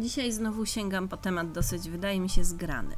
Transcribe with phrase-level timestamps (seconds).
[0.00, 2.96] Dzisiaj znowu sięgam po temat dosyć, wydaje mi się, zgrany.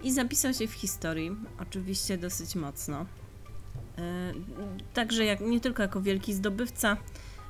[0.03, 3.05] i zapisał się w historii, oczywiście dosyć mocno.
[3.97, 4.33] E,
[4.94, 6.97] Także jak, nie tylko jako wielki zdobywca,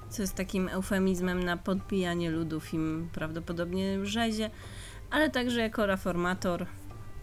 [0.10, 4.50] co jest takim eufemizmem na podbijanie ludów im prawdopodobnie rzezie,
[5.10, 6.66] ale także jako reformator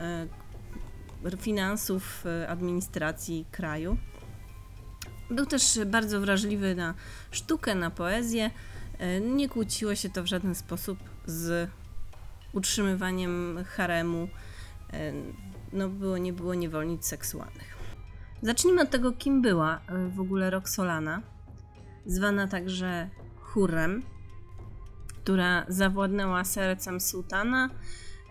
[0.01, 0.27] e,
[1.37, 3.97] finansów, e, administracji kraju.
[5.31, 6.95] Był też bardzo wrażliwy na
[7.31, 8.51] sztukę, na poezję.
[9.21, 11.71] Nie kłóciło się to w żaden sposób z
[12.53, 14.29] utrzymywaniem haremu.
[14.93, 15.13] E,
[15.73, 17.77] No, było, nie było niewolnic seksualnych.
[18.43, 21.23] Zacznijmy od tego, kim była e, w ogóle Roxolana,
[22.07, 23.09] zwana także
[23.41, 24.03] Hurrem,
[25.23, 27.71] która zawładnęła sercem sułtana,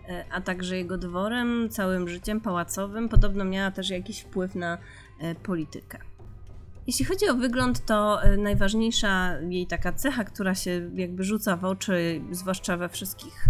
[0.08, 3.08] e, a także jego dworem, całym życiem pałacowym.
[3.08, 4.78] Podobno miała też jakiś wpływ na
[5.42, 5.98] politykę.
[6.86, 12.20] Jeśli chodzi o wygląd, to najważniejsza jej taka cecha, która się jakby rzuca w oczy,
[12.30, 13.48] zwłaszcza we wszystkich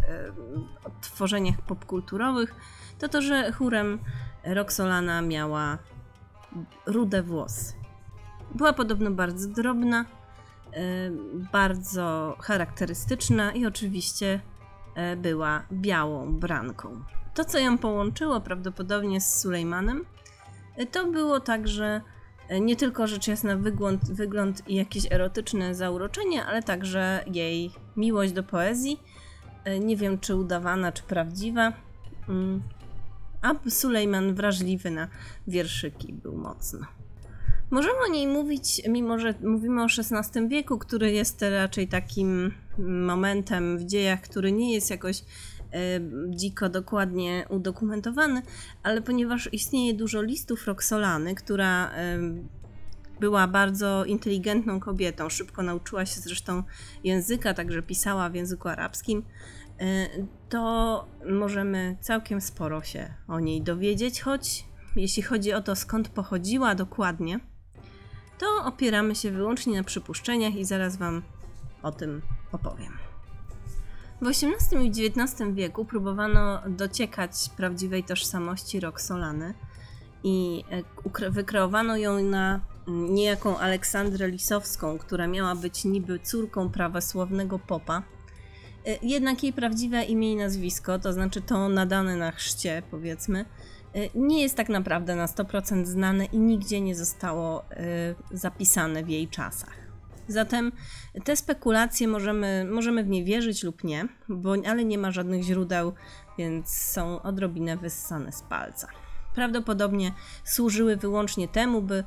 [1.00, 2.54] tworzeniach popkulturowych,
[2.98, 3.98] to to, że chórem
[4.44, 5.78] Roxolana miała
[6.86, 7.74] rude włosy.
[8.54, 10.04] Była podobno bardzo drobna,
[10.72, 11.10] e,
[11.52, 14.40] bardzo charakterystyczna i oczywiście
[14.94, 17.02] e, była białą branką.
[17.34, 20.04] To, co ją połączyło prawdopodobnie z Sulejmanem,
[20.76, 22.00] e, to było także
[22.60, 28.42] nie tylko rzecz jasna wygląd, wygląd i jakieś erotyczne zauroczenie, ale także jej miłość do
[28.42, 29.00] poezji.
[29.80, 31.72] Nie wiem, czy udawana, czy prawdziwa.
[33.42, 35.08] A Sulejman wrażliwy na
[35.48, 36.86] wierszyki był mocno.
[37.70, 43.78] Możemy o niej mówić, mimo że mówimy o XVI wieku, który jest raczej takim momentem
[43.78, 45.24] w dziejach, który nie jest jakoś e,
[46.30, 48.42] dziko dokładnie udokumentowany,
[48.82, 52.18] ale ponieważ istnieje dużo listów Roxolany, która e,
[53.20, 56.62] była bardzo inteligentną kobietą, szybko nauczyła się zresztą
[57.04, 59.22] języka, także pisała w języku arabskim,
[60.48, 64.64] to możemy całkiem sporo się o niej dowiedzieć, choć
[64.96, 67.40] jeśli chodzi o to, skąd pochodziła dokładnie,
[68.38, 71.22] to opieramy się wyłącznie na przypuszczeniach i zaraz Wam
[71.82, 72.22] o tym
[72.52, 72.92] opowiem.
[74.20, 79.54] W XVIII i XIX wieku próbowano dociekać prawdziwej tożsamości Roxolany
[80.24, 80.64] i
[81.20, 88.02] e, wykreowano ją na niejaką Aleksandrę Lisowską, która miała być niby córką prawosławnego popa.
[88.86, 93.44] E, Jednak jej prawdziwe imię i nazwisko, to znaczy to nadane na chrzcie, powiedzmy,
[93.94, 97.76] e, nie jest tak naprawdę na 100% znane i nigdzie nie zostało e,
[98.30, 99.86] zapisane w jej czasach.
[100.28, 100.72] Zatem
[101.24, 105.92] te spekulacje możemy, możemy w nie wierzyć lub nie, bo, ale nie ma żadnych źródeł,
[106.38, 108.88] więc są odrobinę wyssane z palca.
[109.34, 110.12] Prawdopodobnie
[110.44, 112.04] służyły wyłącznie temu, by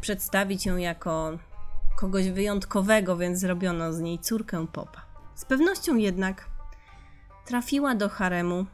[0.00, 1.38] przedstawić ją jako
[1.96, 5.05] kogoś wyjątkowego, więc zrobiono z niej córkę popa.
[5.36, 6.48] Z pewnością jednak
[7.44, 8.66] trafiła do haremu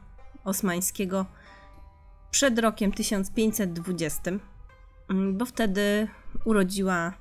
[0.43, 1.25] osmańskiego
[2.31, 4.31] przed rokiem 1520,
[5.09, 6.07] mm, bo wtedy
[6.45, 7.13] urodziła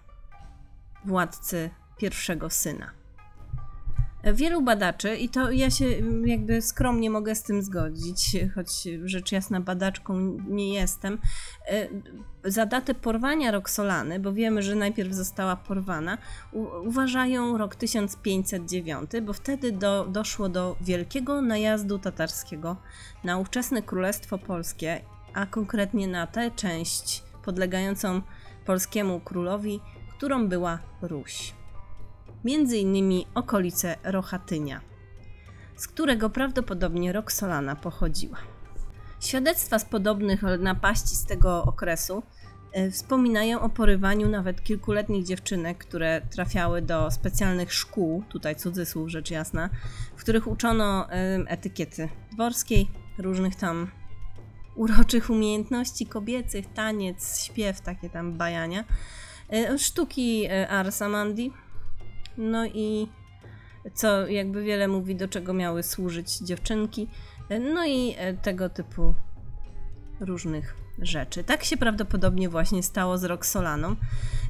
[1.04, 3.01] władcy pierwszego syna.
[4.24, 9.32] Wielu badaczy, i to ja się mm, jakby skromnie mogę z tym zgodzić, choć rzecz
[9.32, 11.18] jasna badaczką nie jestem,
[11.68, 11.88] e,
[12.44, 16.18] za datę porwania Roxolany, bo wiemy, że najpierw została porwana,
[16.84, 22.76] uważają rok 1509, bo wtedy do, doszło do wielkiego najazdu tatarskiego
[23.24, 25.00] na ówczesne Królestwo Polskie,
[25.34, 28.22] a konkretnie na tę część podlegającą
[28.66, 29.80] polskiemu królowi,
[30.16, 31.61] którą była Ruś.
[32.44, 34.80] Między innymi okolice Rochatynia,
[35.76, 38.38] z którego prawdopodobnie Roxolana pochodziła.
[39.20, 42.22] Świadectwa z podobnych napaści z tego okresu
[42.72, 49.30] e, wspominają o porywaniu nawet kilkuletnich dziewczynek, które trafiały do specjalnych szkół, tutaj cudzysłów rzecz
[49.30, 49.70] jasna,
[50.16, 51.06] w których uczono
[51.46, 53.90] etykiety dworskiej, różnych tam
[54.74, 58.84] uroczych umiejętności kobiecych, taniec, śpiew, takie tam bajania,
[59.52, 61.52] e, sztuki e, Arsamandi,
[62.36, 63.08] no i
[63.94, 67.08] co jakby wiele mówi, do czego miały służyć dziewczynki,
[67.74, 69.14] no i e, tego typu
[70.20, 71.44] różnych rzeczy.
[71.44, 73.96] Tak się prawdopodobnie właśnie stało z Roxolaną.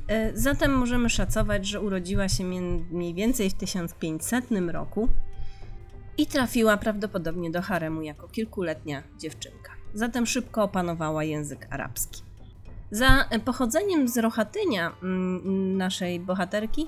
[0.09, 2.45] E, Zatem możemy szacować, że urodziła się
[2.91, 5.09] mniej więcej w 1500 roku
[6.19, 9.73] i trafiła prawdopodobnie do haremu jako kilkuletnia dziewczynka.
[9.95, 12.23] Zatem szybko opanowała język arabski.
[12.91, 16.87] Za e, pochodzeniem z Rohatynia mm, naszej bohaterki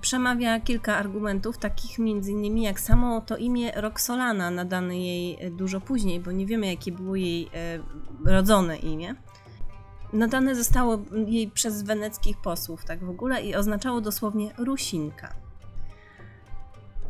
[0.00, 5.80] przemawia kilka argumentów, takich między innymi jak samo to imię Roxolana, nadane jej e, dużo
[5.80, 7.78] później, bo nie wiemy jakie było jej e,
[8.24, 9.14] rodzone imię.
[10.12, 15.34] Nadane zostało jej przez weneckich posłów, tak w ogóle, i oznaczało dosłownie Rusinka.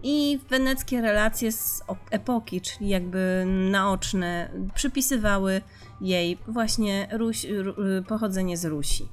[0.03, 5.63] I weneckie relacje z epoki, czyli jakby naoczne, przypisywały
[6.01, 7.75] jej właśnie Ruś, Ru,
[8.09, 9.09] pochodzenie z Rusi,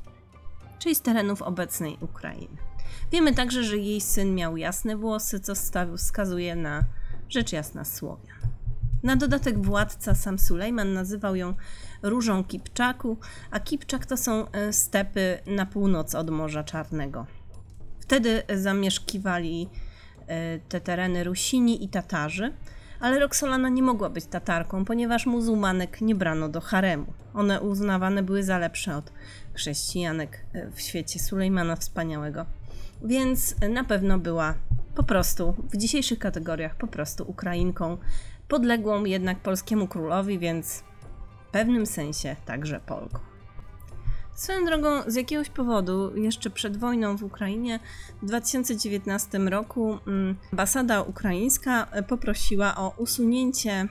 [0.79, 2.70] czyli z terenów obecnej Ukrainy.
[3.11, 5.53] Wiemy także, że jej syn miał jasne włosy, co
[5.97, 6.83] wskazuje na
[7.29, 8.37] rzecz jasna Słowian.
[9.03, 11.53] Na dodatek władca sam Sulejman nazywał ją
[12.01, 13.17] Różą Kipczaku,
[13.51, 17.25] a Kipczak to są e, stepy na północ od Morza Czarnego.
[17.99, 19.69] Wtedy zamieszkiwali
[20.27, 22.53] e, te tereny Rusini i Tatarzy,
[22.99, 27.13] ale Roxolana nie mogła być Tatarką, ponieważ muzułmanek nie brano do haremu.
[27.33, 29.11] One uznawane były za lepsze od
[29.53, 32.45] chrześcijanek e, w świecie Sulejmana Wspaniałego.
[33.03, 34.53] Więc na pewno była
[34.95, 37.97] po prostu, w dzisiejszych kategoriach, po prostu Ukrainką,
[38.47, 40.83] podległą jednak polskiemu królowi, więc
[41.47, 43.19] w pewnym sensie także Polką.
[44.35, 47.79] Swoją drogą, z jakiegoś powodu, jeszcze przed wojną w Ukrainie,
[48.21, 53.89] w 2019 roku mm, ambasada ukraińska poprosiła o usunięcie mm,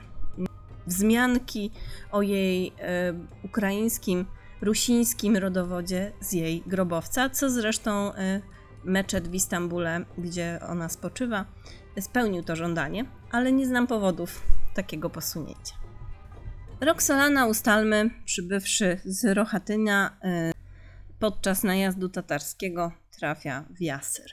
[0.87, 1.71] wzmianki
[2.11, 3.13] o jej e,
[3.43, 4.25] ukraińskim,
[4.61, 8.41] rusińskim rodowodzie z jej grobowca, co zresztą e,
[8.83, 11.45] meczet w Istambule, gdzie ona spoczywa,
[11.99, 14.41] spełnił to żądanie, ale nie znam powodów
[14.73, 15.75] takiego posunięcia.
[16.81, 20.51] Roxolana, ustalmy, przybywszy z Rohatynia y,
[21.19, 24.31] podczas najazdu tatarskiego, trafia w Jasyr.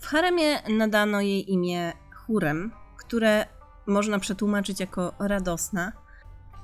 [0.00, 3.46] W haremie nadano jej imię Hurem, które
[3.86, 5.92] można przetłumaczyć jako radosna.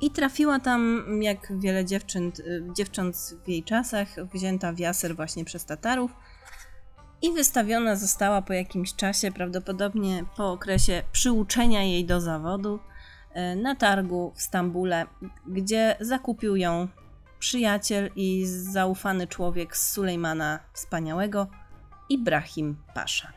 [0.01, 5.45] I trafiła tam, jak wiele dziewcząt, y, dziewcząt w jej czasach, wzięta w Jasyr właśnie
[5.45, 6.11] przez Tatarów
[7.23, 12.81] i wystawiona została po jakimś czasie, prawdopodobnie po okresie przyuczenia jej do zawodu,
[13.33, 15.07] e, na targu w Stambule,
[15.47, 16.89] gdzie zakupił ją
[17.39, 21.47] przyjaciel i zaufany człowiek z Sulejmana Wspaniałego,
[22.09, 23.33] Ibrahim Pasza.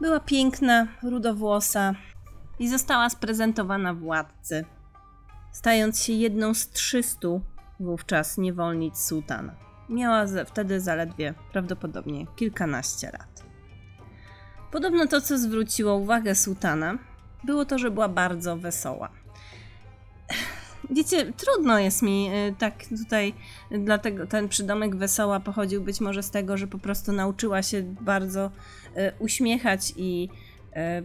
[0.00, 1.94] Była piękna, rudowłosa
[2.58, 4.64] i została sprezentowana władcy,
[5.52, 7.28] stając się jedną z 300
[7.80, 9.65] wówczas niewolnic sułtana.
[9.88, 13.44] Miała wtedy zaledwie prawdopodobnie kilkanaście lat.
[14.72, 16.98] Podobno to, co zwróciło uwagę sułtana,
[17.44, 19.08] było to, że była bardzo wesoła.
[20.90, 22.74] Wiecie, trudno jest mi y, tak
[23.04, 23.34] tutaj,
[23.72, 27.82] y, dlatego ten przydomek wesoła pochodził być może z tego, że po prostu nauczyła się
[27.82, 30.28] bardzo y, uśmiechać i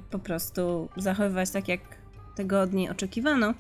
[0.10, 1.82] po prostu zachowywać tak, jak
[2.36, 3.54] tego od niej oczekiwano.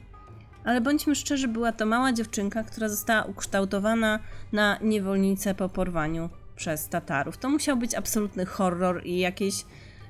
[0.63, 4.19] Ale bądźmy szczerzy, była to mała dziewczynka, która została ukształtowana
[4.51, 7.37] na niewolnicę po porwaniu przez Tatarów.
[7.37, 9.65] To musiał być absolutny horror i jakieś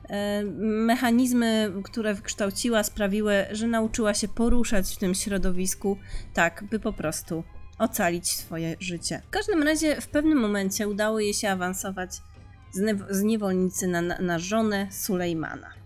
[0.09, 5.97] e, mechanizmy, które wykształciła, sprawiły, że nauczyła się poruszać w tym środowisku
[6.33, 7.43] tak, by po prostu
[7.77, 9.21] ocalić swoje życie.
[9.27, 12.11] W każdym razie w pewnym momencie udało jej się awansować
[12.71, 15.80] z, z niewolnicy na, na żonę Sulejmana.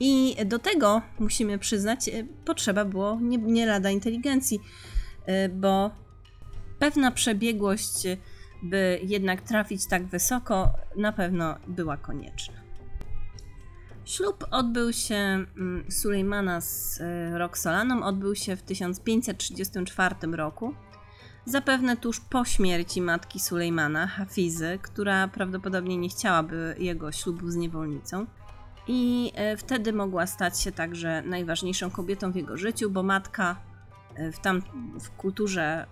[0.00, 2.12] I do tego, musimy przyznać, e,
[2.44, 4.60] potrzeba było nie, nie lada inteligencji,
[5.26, 5.90] e, bo
[6.78, 8.16] pewna przebiegłość, e,
[8.62, 12.54] by jednak trafić tak wysoko, na pewno była konieczna.
[14.04, 17.00] Ślub odbył się mm, Sulejmana z
[17.34, 20.74] Roxolaną, odbył się w 1534 roku.
[21.44, 28.26] Zapewne tuż po śmierci matki Sulejmana, Hafizy, która prawdopodobnie nie chciałaby jego ślubu z niewolnicą.
[28.88, 33.56] I e, wtedy mogła stać się także najważniejszą kobietą w jego życiu, bo matka
[34.14, 34.62] e, w, tam,
[35.00, 35.86] w kulturze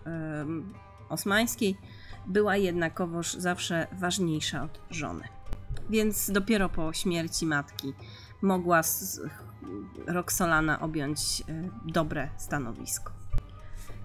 [1.09, 1.76] osmańskiej
[2.26, 5.25] była jednakowoż zawsze ważniejsza od żony.
[5.91, 7.93] Więc dopiero po śmierci matki
[8.43, 8.81] mogła
[10.07, 11.45] Roxolana objąć e,
[11.93, 13.12] dobre stanowisko.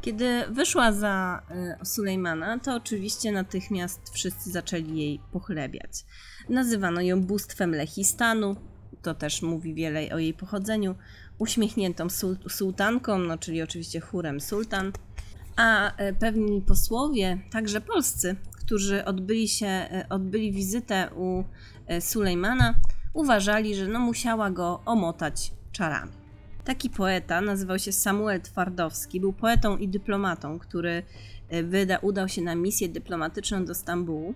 [0.01, 1.41] Kiedy wyszła za
[1.83, 6.05] Sulejmana, to oczywiście natychmiast wszyscy zaczęli jej pochlebiać.
[6.49, 8.55] Nazywano ją bóstwem Lechistanu,
[9.01, 10.95] to też mówi wiele o jej pochodzeniu,
[11.39, 14.91] uśmiechniętą sul sułtanką, no czyli oczywiście chórem sultan,
[15.55, 21.43] a e, pewni posłowie, także polscy, którzy odbyli, się, e, odbyli wizytę u
[21.87, 22.75] e, Sulejmana,
[23.13, 26.11] uważali, że no musiała go omotać czarami.
[26.65, 31.03] Taki poeta nazywał się Samuel Twardowski, był poetą i dyplomatą, który
[31.63, 34.33] wyda, udał się na misję dyplomatyczną do Stambułu,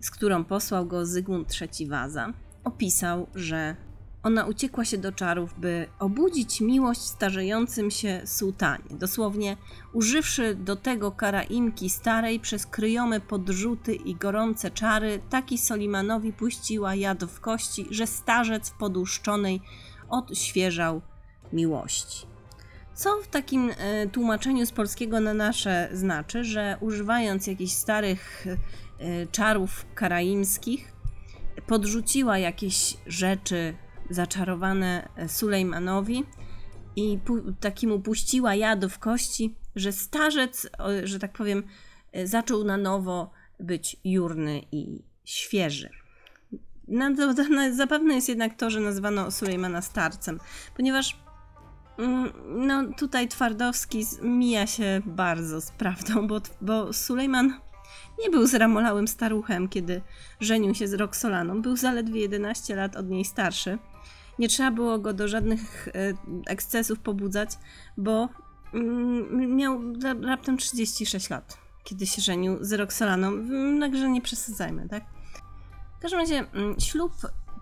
[0.00, 2.32] z którą posłał go Zygmunt III Waza.
[2.64, 3.76] Opisał, że
[4.22, 8.84] ona uciekła się do czarów, by obudzić miłość starzejącym się sułtanie.
[8.90, 9.56] Dosłownie
[9.92, 17.24] używszy do tego karaimki starej przez kryjomy podrzuty i gorące czary, taki Solimanowi puściła jad
[17.24, 18.78] w kości, że starzec w
[20.08, 21.02] odświeżał
[21.52, 22.26] miłości.
[22.94, 28.46] Co w takim e, tłumaczeniu z polskiego na nasze znaczy, że używając jakichś starych
[28.98, 30.92] e, czarów karaimskich,
[31.70, 33.74] podrzuciła jakieś rzeczy
[34.10, 36.24] zaczarowane Sulejmanowi
[36.96, 40.70] i pu- takiemu puściła jadu w kości, że starzec,
[41.04, 41.62] że tak powiem,
[42.24, 45.90] zaczął na nowo być jurny i świeży.
[47.16, 50.40] To, no, zapewne jest jednak to, że nazwano Sulejmana starcem,
[50.76, 51.22] ponieważ
[51.98, 57.60] mm, no, tutaj Twardowski mija się bardzo z prawdą, bo, bo Sulejman
[58.24, 60.02] nie był zramolałym staruchem, kiedy
[60.40, 61.62] żenił się z Roxolaną.
[61.62, 63.78] Był zaledwie 11 lat od niej starszy.
[64.38, 65.92] Nie trzeba było go do żadnych e,
[66.46, 67.50] ekscesów pobudzać,
[67.96, 68.28] bo
[68.74, 69.80] mm, miał
[70.22, 73.32] raptem 36 lat, kiedy się żenił z Roxolaną.
[73.80, 75.04] Także nie przesadzajmy, tak?
[75.98, 77.12] W każdym razie mm, ślub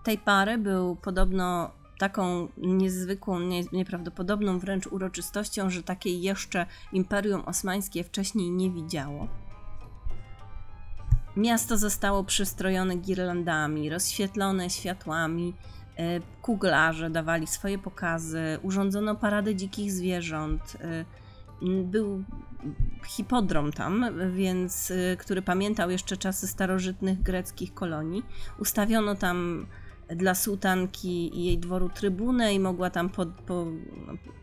[0.05, 8.05] tej pary był podobno taką niezwykłą, nie, nieprawdopodobną wręcz uroczystością, że takiej jeszcze Imperium Osmańskie
[8.05, 9.29] wcześniej nie widziało.
[11.39, 15.55] Miasto zostało przystrojone girlandami, rozświetlone światłami,
[15.97, 20.77] e, kuglarze dawali swoje pokazy, urządzono paradę dzikich zwierząt.
[20.81, 21.05] E,
[21.85, 22.25] był
[23.07, 24.05] hipodrom tam,
[24.35, 28.23] więc, e, który pamiętał jeszcze czasy starożytnych greckich kolonii.
[28.59, 29.67] Ustawiono tam
[30.17, 33.67] dla sułtanki i jej dworu trybunę i mogła tam po, po,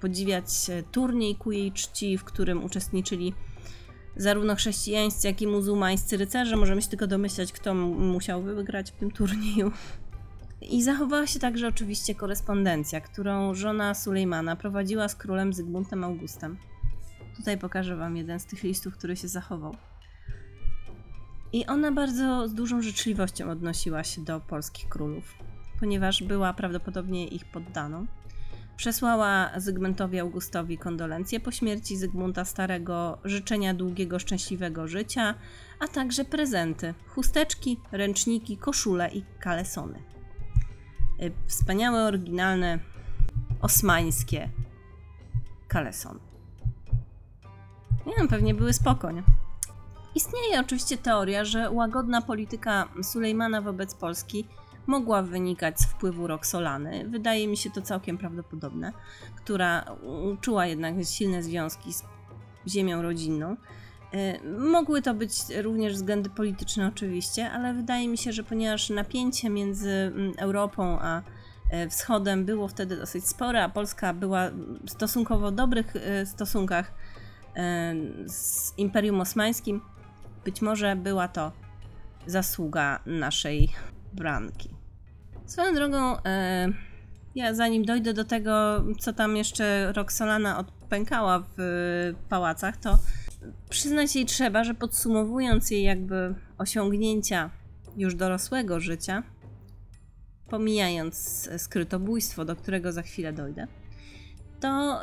[0.02, 0.48] podziwiać
[0.92, 3.34] turniej ku jej czci, w którym uczestniczyli
[4.18, 6.58] zarówno chrześcijańscy, jak i muzułmańscy rycerze.
[6.58, 9.72] Możemy się tylko domyślać, kto musiał wygrać w tym turnieju.
[10.62, 16.58] I zachowała się także oczywiście korespondencja, którą żona Sulejmana prowadziła z królem Zygmuntem Augustem.
[17.38, 19.76] Tutaj pokażę Wam jeden z tych listów, który się zachował.
[21.54, 25.36] I ona bardzo z dużą życzliwością odnosiła się do polskich królów,
[25.80, 28.06] ponieważ była prawdopodobnie ich poddaną.
[28.78, 35.36] Przesłała Zygmuntowi Augustowi kondolencje po śmierci Zygmunta Starego, życzenia długiego, szczęśliwego życia,
[35.80, 40.00] a także prezenty: chusteczki, ręczniki, koszule i kalesony.
[41.22, 42.80] Y, wspaniałe, oryginalne,
[43.62, 44.50] osmańskie
[45.68, 46.20] kalesony.
[48.06, 49.24] Nie wiem, pewnie były spokojne.
[50.16, 54.48] Istnieje oczywiście teoria, że łagodna polityka Sulejmana wobec Polski
[54.88, 57.10] mogła wynikać z wpływu Roxolany.
[57.10, 58.92] Wydaje mi się to całkiem prawdopodobne,
[59.36, 59.86] która
[60.42, 62.04] czuła jednak silne związki z
[62.68, 63.56] ziemią rodzinną.
[64.14, 69.50] E, mogły to być również względy polityczne, oczywiście, ale wydaje mi się, że ponieważ napięcie
[69.50, 71.22] między mm, Europą a
[71.70, 74.50] e, Wschodem było wtedy dosyć spore, a Polska była
[74.86, 76.94] w stosunkowo dobrych e, stosunkach
[78.28, 79.82] z Imperium Osmańskim,
[80.46, 81.52] być może była to
[82.28, 83.70] zasługa naszej
[84.14, 84.75] branki.
[85.46, 86.68] Swoją drogą, e,
[87.36, 92.98] ja zanim dojdę do tego, co tam jeszcze Roxolana odpękała w pałacach, to
[93.70, 97.50] przyznać jej trzeba, że podsumowując jej jakby osiągnięcia
[97.98, 99.24] już dorosłego życia,
[100.50, 103.68] pomijając skrytobójstwo, do którego za chwilę dojdę,
[104.66, 105.02] to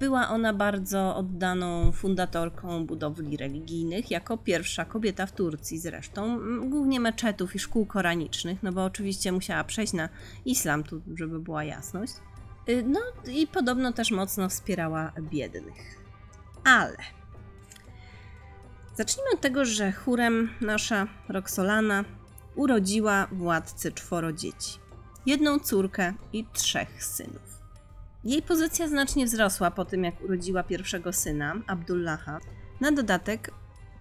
[0.00, 6.38] była ona bardzo oddaną fundatorką budowli religijnych, jako pierwsza kobieta w Turcji zresztą,
[6.68, 10.08] głównie meczetów i szkół koranicznych, no bo oczywiście musiała przejść na
[10.44, 12.12] islam, tu żeby była jasność.
[12.68, 13.00] Y, no
[13.32, 15.98] i podobno też mocno wspierała biednych.
[16.64, 16.96] Ale
[18.96, 22.04] zacznijmy od tego, że chórem nasza Roxolana
[22.54, 24.78] urodziła władcy czworo dzieci.
[25.26, 27.47] Jedną córkę i trzech synów.
[28.24, 32.40] Jej pozycja znacznie wzrosła po tym, jak urodziła pierwszego syna, Abdullaha.
[32.80, 33.50] Na dodatek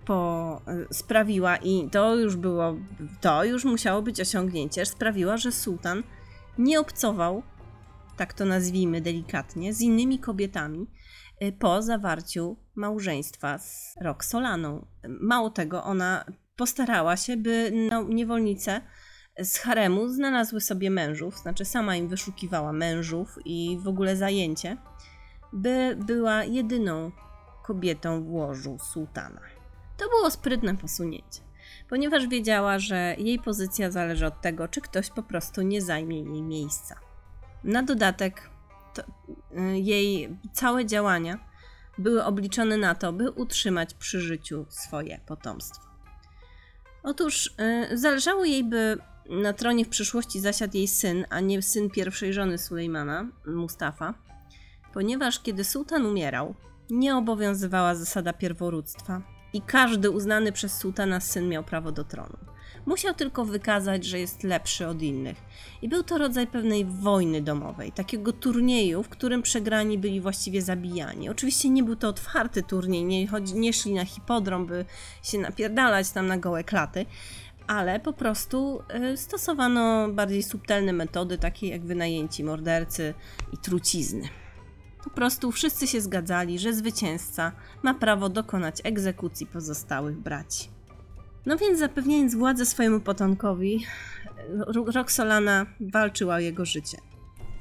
[0.05, 2.75] po, e, sprawiła, i to już było,
[3.21, 6.03] to już musiało być osiągnięcie, sprawiła, że sułtan
[6.57, 7.43] nie obcował,
[8.17, 10.87] tak to nazwijmy delikatnie, z innymi kobietami
[11.39, 14.85] e, po zawarciu małżeństwa z Roxolaną.
[15.07, 18.81] Mało tego, ona postarała się, by no, niewolnice
[19.43, 24.77] z haremu znalazły sobie mężów, znaczy sama im wyszukiwała mężów i w ogóle zajęcie,
[25.53, 27.11] by była jedyną
[27.63, 29.41] kobietą w łożu sułtana.
[29.97, 31.41] To było sprytne posunięcie,
[31.89, 36.41] ponieważ wiedziała, że jej pozycja zależy od tego, czy ktoś po prostu nie zajmie jej
[36.41, 36.99] miejsca.
[37.63, 38.49] Na dodatek,
[38.93, 41.39] to, y, jej całe działania
[41.97, 45.87] były obliczone na to, by utrzymać przy życiu swoje potomstwo.
[47.03, 47.55] Otóż
[47.91, 48.97] y, zależało jej, by
[49.29, 54.13] na tronie w przyszłości zasiadł jej syn, a nie syn pierwszej żony Sulejmana, Mustafa,
[54.93, 56.55] ponieważ kiedy sułtan umierał,
[56.89, 59.21] nie obowiązywała zasada pierworództwa
[59.53, 62.37] i każdy uznany przez sułtana syn miał prawo do tronu.
[62.85, 65.37] Musiał tylko wykazać, że jest lepszy od innych.
[65.81, 71.29] I był to rodzaj pewnej wojny domowej, takiego turnieju, w którym przegrani byli właściwie zabijani.
[71.29, 74.85] Oczywiście nie był to otwarty turniej, nie, chodzi, nie szli na hipodrom, by
[75.23, 77.05] się napierdalać tam na gołe klaty,
[77.67, 78.81] ale po prostu
[79.13, 83.13] y, stosowano bardziej subtelne metody, takie jak wynajęci mordercy
[83.53, 84.29] i trucizny.
[85.03, 87.51] Po prostu wszyscy się zgadzali, że zwycięzca
[87.83, 90.69] ma prawo dokonać egzekucji pozostałych braci.
[91.45, 93.85] No więc zapewniając władzę swojemu potomkowi,
[94.49, 96.97] Ro- Roxolana walczyła o jego życie.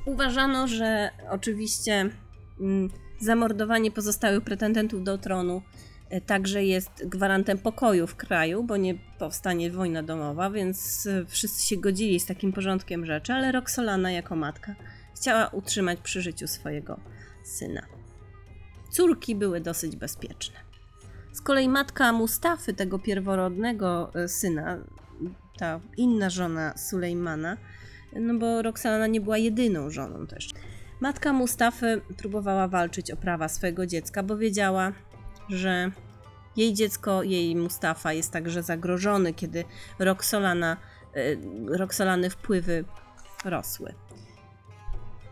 [0.07, 2.11] Uważano, że oczywiście
[2.61, 5.63] mm, zamordowanie pozostałych pretendentów do tronu
[6.27, 11.77] także jest gwarantem pokoju w kraju, bo nie powstanie wojna domowa, więc e, wszyscy się
[11.77, 14.75] godzili z takim porządkiem rzeczy, ale Roxolana jako matka
[15.17, 17.01] chciała utrzymać przy życiu swojego
[17.45, 17.83] syna.
[18.91, 20.57] Córki były dosyć bezpieczne.
[21.33, 24.79] Z kolei matka Mustafy, tego pierworodnego e, syna,
[25.59, 27.57] ta inna żona Sulejmana,
[28.13, 30.49] no bo Roxana nie była jedyną żoną też.
[31.01, 34.93] Matka Mustafy próbowała walczyć o prawa swojego dziecka, bo wiedziała,
[35.49, 35.91] że
[36.57, 39.65] jej dziecko, jej Mustafa jest także zagrożony, kiedy
[39.99, 40.77] Roxolana,
[41.15, 42.85] e, Roxolany wpływy
[43.45, 43.95] rosły.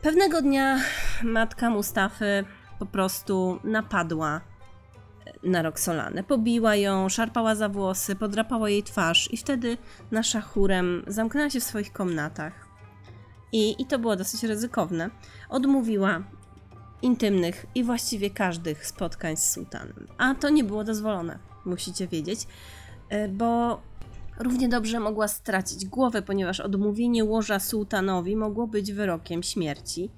[0.03, 0.81] Pewnego dnia
[1.23, 2.45] matka Mustafy
[2.79, 4.41] po prostu napadła
[5.43, 6.25] na Roxolanę.
[6.25, 9.79] Pobiła ją, szarpała za włosy, podrapała jej twarz i wtedy
[10.11, 12.69] nasza chórem zamknęła się w swoich komnatach.
[13.53, 15.11] I, I to było dosyć ryzykowne.
[15.49, 16.23] Odmówiła
[17.05, 20.09] intymnych i właściwie każdych spotkań z sułtanem.
[20.19, 22.47] A to nie było dozwolone, musicie wiedzieć,
[23.09, 23.81] e, bo
[24.39, 30.11] równie dobrze mogła stracić głowę, ponieważ odmówienie łoża sułtanowi mogło być wyrokiem śmierci,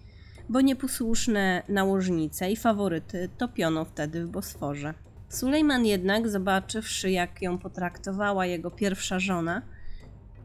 [0.48, 4.94] bo nieposłuszne nałożnice i faworyty topiono wtedy w Bosforze.
[5.28, 9.62] Sulejman jednak, zobaczywszy jak ją potraktowała jego pierwsza żona,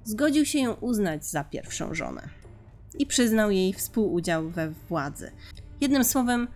[0.03, 2.29] zgodził się ją uznać za pierwszą żonę
[2.99, 5.31] i przyznał jej współudział we władzy.
[5.81, 6.47] Jednym słowem,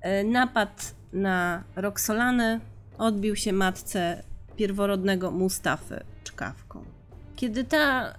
[0.00, 2.60] e, napad na Roxolanę
[2.98, 4.22] odbił się matce
[4.56, 6.84] pierworodnego Mustafy czkawką.
[7.36, 8.14] Kiedy ta e,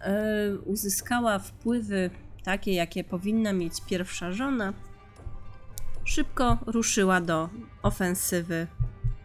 [0.65, 2.09] uzyskała wpływy
[2.43, 4.73] takie, jakie powinna mieć pierwsza żona,
[6.03, 7.49] szybko ruszyła do
[7.83, 8.67] ofensywy,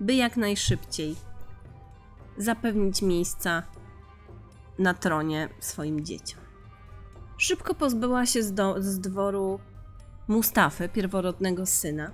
[0.01, 1.17] by jak najszybciej
[2.39, 3.63] zapewnić miejsca
[4.79, 6.41] na tronie swoim dzieciom.
[7.37, 9.61] Szybko pozbyła się z, do, z dworu
[10.31, 12.11] Mustafy, pierworodnego syna.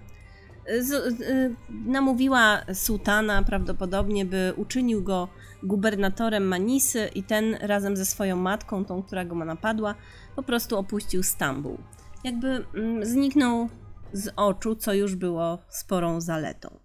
[0.81, 1.55] Z, y,
[1.87, 5.29] namówiła sułtana prawdopodobnie, by uczynił go
[5.63, 9.95] gubernatorem Manisy i ten razem ze swoją matką, tą, która go napadła,
[10.37, 11.79] po prostu opuścił Stambuł.
[12.25, 13.69] Jakby mm, zniknął
[14.13, 16.79] z oczu, co już było sporą zaletą.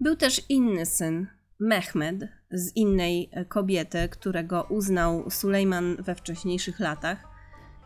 [0.00, 1.26] Był też inny syn,
[1.60, 7.30] Mehmed, z innej kobiety, którego uznał Sulejman we wcześniejszych latach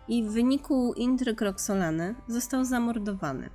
[0.08, 3.50] i w wyniku intryg Roxolany został zamordowany.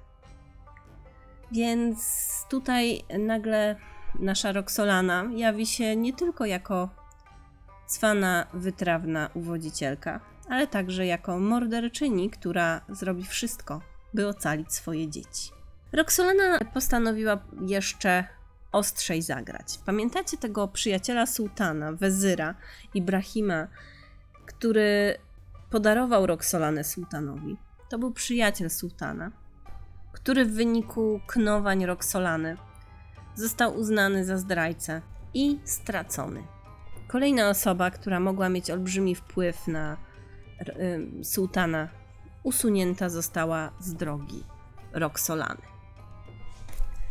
[1.51, 1.99] Więc
[2.49, 3.75] tutaj nagle
[4.19, 6.89] nasza Roxolana jawi się nie tylko jako
[7.87, 13.81] cwana, wytrawna uwodzicielka, ale także jako morderczyni, która zrobi wszystko,
[14.13, 15.51] by ocalić swoje dzieci.
[15.91, 18.27] Roxolana postanowiła jeszcze
[18.71, 19.79] ostrzej zagrać.
[19.85, 22.55] Pamiętacie tego przyjaciela sułtana, wezyra
[22.93, 23.67] Ibrahima,
[24.45, 25.17] który
[25.69, 27.57] podarował Roxolanę sułtanowi?
[27.89, 29.31] To był przyjaciel sułtana,
[30.11, 32.57] który w wyniku knowań Roxolany
[33.35, 35.01] został uznany za zdrajcę
[35.33, 36.43] i stracony.
[37.07, 39.97] Kolejna osoba, która mogła mieć olbrzymi wpływ na
[40.61, 41.89] y, sułtana,
[42.43, 44.43] usunięta została z drogi
[44.93, 45.61] Roxolany.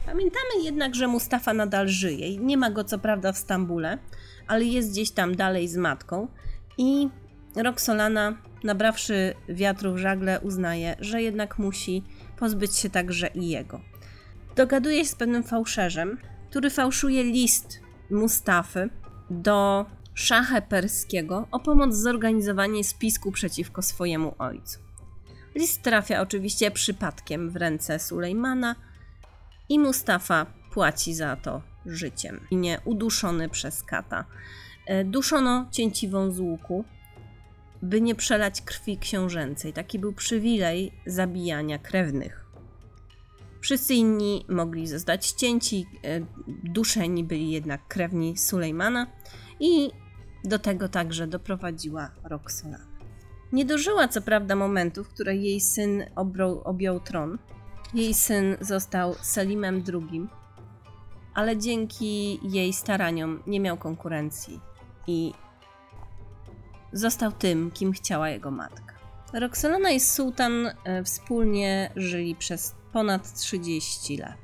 [0.07, 2.37] Pamiętamy jednak, że Mustafa nadal żyje.
[2.37, 3.99] Nie ma go co prawda w Stambule,
[4.47, 6.29] ale jest gdzieś tam dalej z matką
[6.79, 7.09] i
[7.57, 12.05] Roxolana, nabrawszy wiatru w żagle, uznaje, że jednak musi
[12.39, 13.81] pozbyć się także i jego.
[14.57, 16.19] Dogaduje się z pewnym fałszerzem,
[16.51, 18.91] który fałszuje list Mustafy
[19.31, 24.79] do szacha perskiego o pomoc w zorganizowanie spisku przeciwko swojemu ojcu.
[25.55, 28.77] List trafia oczywiście przypadkiem w ręce Sulejmana
[29.69, 32.41] i Mustafa płaci za to życiem.
[32.53, 34.25] Nie uduszony przez kata.
[34.87, 36.85] E, Duszono cięciwą z łuku,
[37.83, 39.73] by nie przelać krwi książęcej.
[39.73, 42.49] Taki był przywilej zabijania krewnych.
[43.61, 46.21] Wszyscy inni mogli zostać ścięci, e,
[46.65, 49.07] duszeni byli jednak krewni Sulejmana
[49.61, 49.91] i
[50.45, 52.87] do tego także doprowadziła Roxolana.
[53.53, 57.39] Nie dożyła co prawda momentu, w którym jej syn obrał, objął tron.
[57.95, 60.27] Jej syn został Selimem II,
[61.35, 64.61] ale dzięki jej staraniom nie miał konkurencji
[65.07, 65.33] i
[66.93, 68.95] został tym, kim chciała jego matka.
[69.33, 74.39] Roxolana i sułtan e, wspólnie żyli przez ponad 30 lat.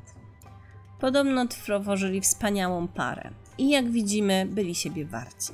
[1.00, 5.52] Podobno tworzyli wspaniałą parę i jak widzimy, byli siebie warci.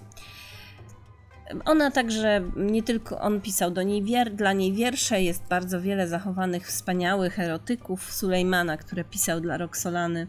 [1.65, 6.09] Ona także, nie tylko on pisał do niej wier, dla niej wiersze, jest bardzo wiele
[6.09, 10.27] zachowanych wspaniałych erotyków Sulejmana, które pisał dla Roxolany.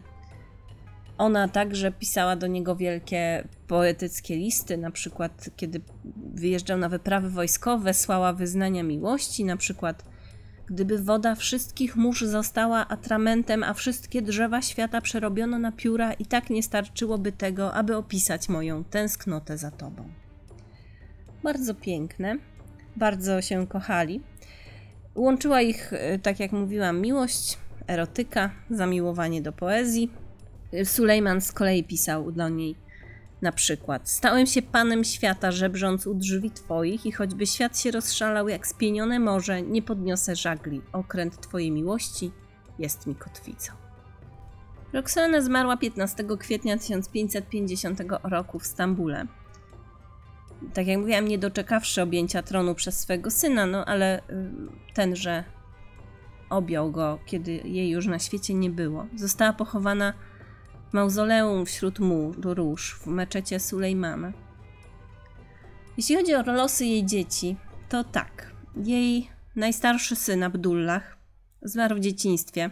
[1.22, 5.80] Ona także pisała do niego wielkie poetyckie listy, na przykład kiedy
[6.34, 10.04] wyjeżdżał na wyprawy wojskowe, słała wyznania miłości, na przykład
[10.66, 16.50] gdyby woda wszystkich mórz została atramentem, a wszystkie drzewa świata przerobiono na pióra, i tak
[16.50, 20.08] nie starczyłoby tego, aby opisać moją tęsknotę za tobą.
[21.42, 22.36] Bardzo piękne,
[22.96, 24.20] bardzo się kochali.
[25.14, 30.21] Łączyła ich, e, tak jak mówiłam, miłość, erotyka, zamiłowanie do poezji.
[30.84, 32.76] Sulejman z kolei pisał do niej
[33.42, 38.48] na przykład: Stałem się panem świata, żebrząc u drzwi twoich, i choćby świat się rozszalał
[38.48, 40.82] jak spienione morze, nie podniosę żagli.
[40.92, 42.30] Okręt twojej miłości
[42.78, 43.72] jest mi kotwicą.
[44.92, 49.26] Roxana zmarła 15 kwietnia 1550 roku w Stambule.
[50.74, 54.22] Tak jak mówiłam, nie doczekawszy objęcia tronu przez swego syna, no ale y,
[54.94, 55.44] tenże
[56.50, 59.06] objął go, kiedy jej już na świecie nie było.
[59.16, 60.12] Została pochowana
[60.92, 64.32] mauzoleum wśród mu róż w meczecie Sulejmana.
[65.96, 67.56] Jeśli chodzi o losy jej dzieci,
[67.88, 68.52] to tak.
[68.76, 71.16] Jej najstarszy syn Abdullah
[71.62, 72.70] zmarł w dzieciństwie,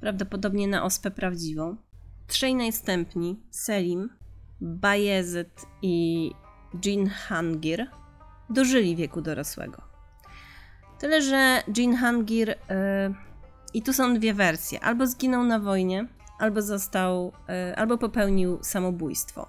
[0.00, 1.76] prawdopodobnie na ospę prawdziwą.
[2.26, 4.10] Trzej następni, Selim,
[4.60, 6.30] Bayezid i
[6.84, 7.86] Jinhangir,
[8.50, 9.82] dożyli wieku dorosłego.
[10.98, 12.56] Tyle, że Jinhangir, yy,
[13.74, 19.48] i tu są dwie wersje, albo zginął na wojnie, albo został, e, albo popełnił samobójstwo.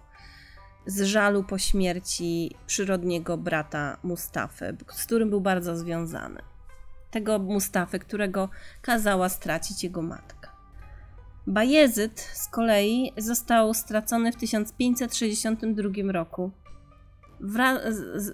[0.86, 6.42] Z żalu po śmierci przyrodniego brata Mustafy, z którym był bardzo związany.
[7.12, 8.50] Tego Mustafy, którego
[8.82, 10.52] kazała stracić jego matka.
[11.48, 16.52] Bajezyt z kolei został stracony w 1562 roku
[17.40, 17.82] wraz,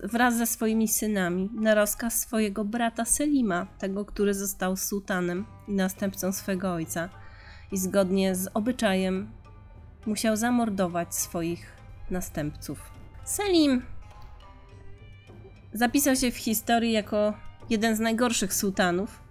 [0.04, 6.32] wraz ze swoimi synami na rozkaz swojego brata Selima, tego, który został sułtanem i następcą
[6.32, 7.10] swego ojca
[7.72, 9.32] i zgodnie z obyczajem
[10.06, 11.72] musiał zamordować swoich
[12.12, 12.92] następców.
[13.24, 13.82] Selim
[15.74, 17.34] zapisał się w historii jako
[17.70, 19.22] jeden z najgorszych sułtanów.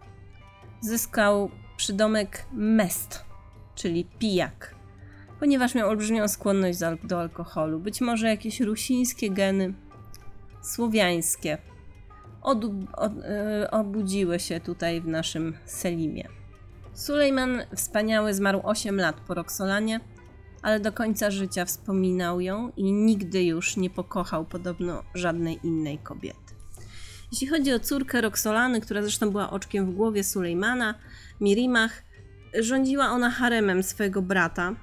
[0.81, 3.25] Zyskał przydomek Mest,
[3.75, 4.75] czyli pijak,
[5.40, 7.81] ponieważ miał olbrzymią skłonność do alkoholu.
[7.81, 9.75] Być może jakieś rusińskie geny,
[10.62, 11.59] słowiańskie,
[12.42, 16.41] od, od, e, obudziły się tutaj w naszym Selimie.
[16.94, 20.00] Sulejman Wspaniały zmarł 8 lat po Roxolanie,
[20.62, 26.55] ale do końca życia wspominał ją i nigdy już nie pokochał podobno żadnej innej kobiety.
[27.33, 30.94] Jeśli chodzi o córkę Roxolany, która zresztą była oczkiem w głowie Sulejmana,
[31.40, 32.02] Mirimach,
[32.61, 34.74] rządziła ona haremem swojego brata,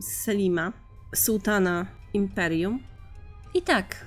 [0.00, 0.72] Selima,
[1.14, 2.78] sułtana imperium.
[3.54, 4.06] I tak,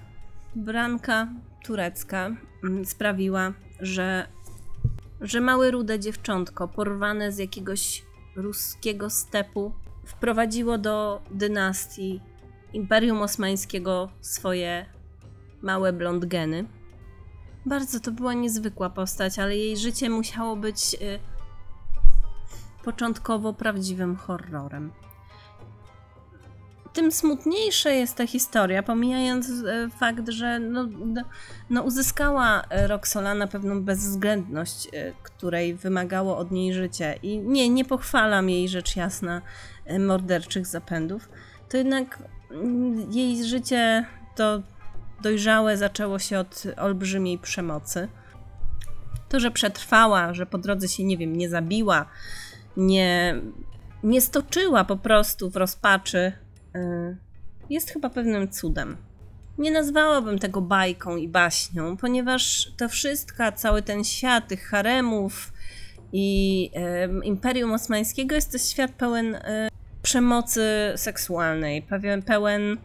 [0.56, 1.28] branka
[1.63, 2.32] turecka
[2.84, 4.28] sprawiła, że
[5.21, 9.73] że małe rude dziewczątko porwane z jakiegoś ruskiego stepu
[10.06, 12.21] wprowadziło do dynastii
[12.73, 14.86] Imperium Osmańskiego swoje
[15.62, 16.65] małe blond geny.
[17.65, 21.19] Bardzo to była niezwykła postać, ale jej życie musiało być y,
[22.84, 24.91] początkowo prawdziwym horrorem
[26.96, 31.24] tym smutniejsza jest ta historia, pomijając e, fakt, że no, no,
[31.70, 37.20] no uzyskała e, Roxolana pewną bezwzględność, e, której wymagało od niej życie.
[37.24, 39.42] I nie, nie pochwalam jej rzecz jasna
[40.00, 41.30] morderczych zapędów.
[41.70, 42.20] To jednak
[42.52, 44.06] mm, jej życie
[44.36, 44.62] to
[45.22, 48.08] dojrzałe zaczęło się od olbrzymiej przemocy.
[49.30, 52.06] To, że przetrwała, że po drodze się, nie wiem, nie zabiła,
[52.78, 53.36] nie,
[54.04, 56.45] nie stoczyła po prostu w rozpaczy
[57.70, 58.98] jest chyba pewnym cudem.
[59.58, 65.54] Nie nazwałabym tego bajką i baśnią, ponieważ to wszystko, cały ten świat tych haremów
[66.14, 66.72] i
[67.24, 69.70] Imperium Osmańskiego jest to świat pełen e,
[70.02, 72.78] przemocy seksualnej, pełen, pełen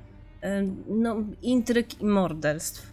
[0.43, 2.93] e, no, intryg i morderstw.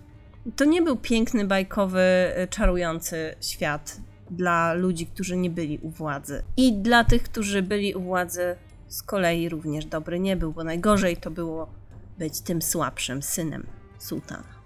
[0.55, 3.97] To nie był piękny, bajkowy, e, czarujący świat
[4.31, 6.43] dla ludzi, którzy nie byli u władzy.
[6.57, 8.55] I dla tych, którzy byli u władzy,
[8.87, 11.69] z kolei również dobry nie był, bo najgorzej to było
[12.17, 13.67] być tym słabszym synem
[13.99, 14.57] sułtana.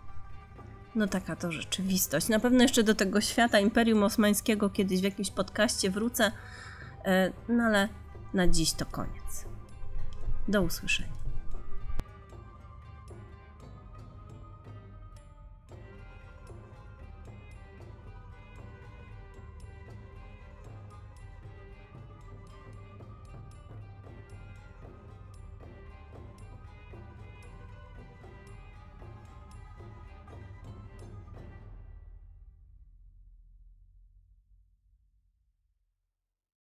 [0.95, 2.27] No taka to rzeczywistość.
[2.27, 6.31] Na pewno jeszcze do tego świata Imperium Osmańskiego kiedyś w jakimś podcaście wrócę,
[7.05, 7.89] e, no ale
[8.33, 9.45] na dziś to koniec.
[10.47, 11.20] Do usłyszenia.